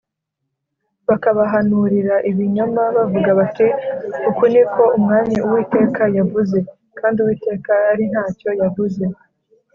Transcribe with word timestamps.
bakabahanurira 1.07 2.15
ibinyoma 2.29 2.83
bavuga 2.95 3.31
bati 3.39 3.67
‘Uku 4.29 4.43
ni 4.53 4.63
ko 4.73 4.83
Umwami 4.97 5.35
Uwiteka 5.45 6.01
yavuze’, 6.17 6.57
kandi 6.99 7.17
Uwiteka 7.19 7.71
ari 7.91 8.03
nta 8.11 8.25
cyo 8.37 8.49
yavuze 8.61 9.03